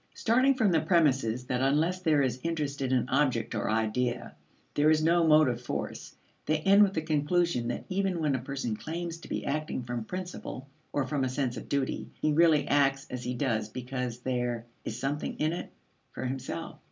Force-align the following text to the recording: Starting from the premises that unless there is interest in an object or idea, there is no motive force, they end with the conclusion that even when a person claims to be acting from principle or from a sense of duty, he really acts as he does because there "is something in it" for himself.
Starting 0.15 0.55
from 0.55 0.71
the 0.71 0.81
premises 0.81 1.43
that 1.45 1.61
unless 1.61 2.01
there 2.01 2.23
is 2.23 2.39
interest 2.41 2.81
in 2.81 2.91
an 2.91 3.07
object 3.07 3.53
or 3.53 3.69
idea, 3.69 4.33
there 4.73 4.89
is 4.89 5.03
no 5.03 5.23
motive 5.27 5.61
force, 5.61 6.15
they 6.47 6.57
end 6.61 6.81
with 6.81 6.95
the 6.95 7.03
conclusion 7.03 7.67
that 7.67 7.85
even 7.87 8.19
when 8.19 8.33
a 8.33 8.39
person 8.39 8.75
claims 8.75 9.19
to 9.19 9.29
be 9.29 9.45
acting 9.45 9.83
from 9.83 10.03
principle 10.03 10.67
or 10.91 11.05
from 11.05 11.23
a 11.23 11.29
sense 11.29 11.55
of 11.55 11.69
duty, 11.69 12.09
he 12.19 12.33
really 12.33 12.67
acts 12.67 13.05
as 13.11 13.23
he 13.25 13.35
does 13.35 13.69
because 13.69 14.21
there 14.21 14.65
"is 14.83 14.97
something 14.97 15.35
in 15.39 15.53
it" 15.53 15.71
for 16.13 16.25
himself. 16.25 16.79